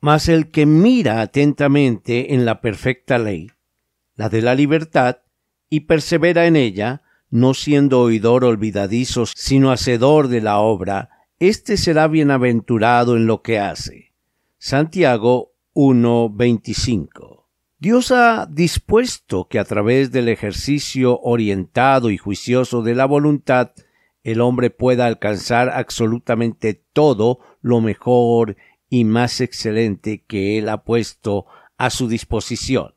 [0.00, 3.50] Mas el que mira atentamente en la perfecta ley,
[4.14, 5.18] la de la libertad,
[5.70, 12.08] y persevera en ella, no siendo oidor olvidadizo, sino hacedor de la obra, éste será
[12.08, 14.14] bienaventurado en lo que hace.
[14.58, 17.44] Santiago 1.25
[17.80, 23.70] Dios ha dispuesto que a través del ejercicio orientado y juicioso de la voluntad,
[24.24, 28.56] el hombre pueda alcanzar absolutamente todo lo mejor
[28.88, 32.94] y más excelente que Él ha puesto a su disposición.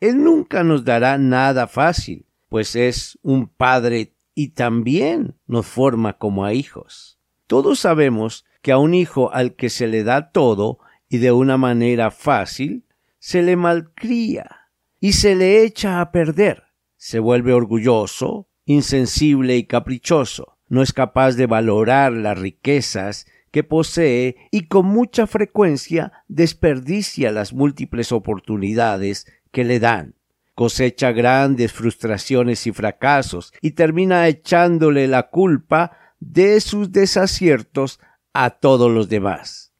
[0.00, 6.44] Él nunca nos dará nada fácil, pues es un Padre y también nos forma como
[6.44, 7.18] a hijos.
[7.46, 11.56] Todos sabemos que a un hijo al que se le da todo y de una
[11.58, 12.84] manera fácil,
[13.18, 16.64] se le malcría y se le echa a perder.
[16.96, 20.58] Se vuelve orgulloso, insensible y caprichoso.
[20.68, 27.52] No es capaz de valorar las riquezas que posee y con mucha frecuencia desperdicia las
[27.52, 30.14] múltiples oportunidades que le dan.
[30.54, 37.98] Cosecha grandes frustraciones y fracasos y termina echándole la culpa de sus desaciertos
[38.32, 39.72] a todos los demás.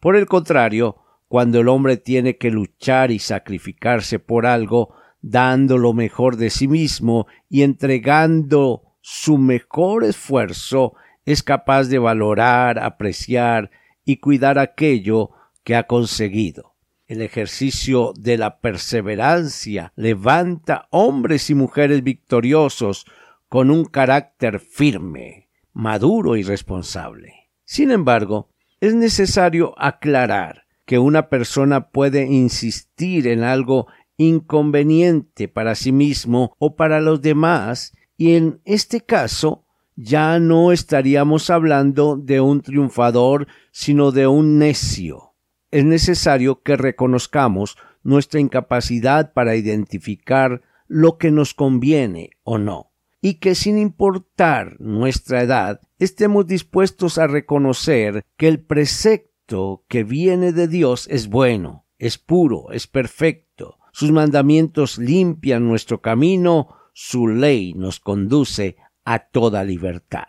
[0.00, 5.92] Por el contrario, cuando el hombre tiene que luchar y sacrificarse por algo, dando lo
[5.92, 10.94] mejor de sí mismo y entregando su mejor esfuerzo,
[11.28, 13.70] es capaz de valorar, apreciar
[14.02, 15.28] y cuidar aquello
[15.62, 16.74] que ha conseguido.
[17.06, 23.04] El ejercicio de la perseverancia levanta hombres y mujeres victoriosos
[23.50, 27.50] con un carácter firme, maduro y responsable.
[27.66, 28.48] Sin embargo,
[28.80, 33.86] es necesario aclarar que una persona puede insistir en algo
[34.16, 39.66] inconveniente para sí mismo o para los demás y en este caso
[40.00, 45.34] ya no estaríamos hablando de un triunfador, sino de un necio.
[45.72, 53.34] Es necesario que reconozcamos nuestra incapacidad para identificar lo que nos conviene o no, y
[53.34, 60.68] que sin importar nuestra edad, estemos dispuestos a reconocer que el precepto que viene de
[60.68, 67.98] Dios es bueno, es puro, es perfecto, sus mandamientos limpian nuestro camino, su ley nos
[67.98, 68.76] conduce
[69.10, 70.26] a toda libertad.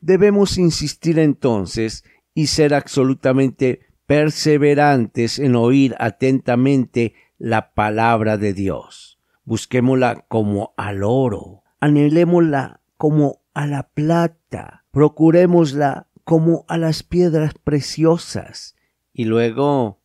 [0.00, 9.18] Debemos insistir entonces y ser absolutamente perseverantes en oír atentamente la palabra de Dios.
[9.44, 18.76] Busquémosla como al oro, anhelémosla como a la plata, procurémosla como a las piedras preciosas,
[19.14, 20.02] y luego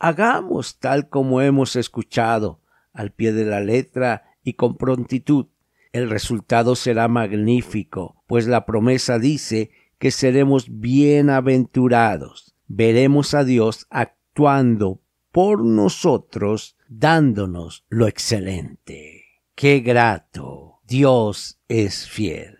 [0.00, 2.60] hagamos tal como hemos escuchado,
[2.92, 5.46] al pie de la letra y con prontitud,
[5.92, 12.54] el resultado será magnífico, pues la promesa dice que seremos bienaventurados.
[12.68, 15.00] Veremos a Dios actuando
[15.32, 19.24] por nosotros, dándonos lo excelente.
[19.54, 20.80] Qué grato.
[20.86, 22.59] Dios es fiel.